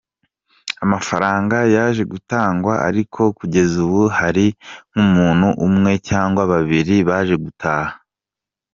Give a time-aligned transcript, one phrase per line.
[0.83, 4.45] Amafaranga yaje gutangwa, ariko kugeza ubu hari
[4.91, 7.93] nk’umuntu umwe cyangwa babiri baje gutaha.